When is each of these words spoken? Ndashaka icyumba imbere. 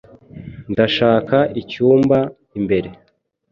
Ndashaka 0.71 1.37
icyumba 1.61 2.17
imbere. 2.59 2.89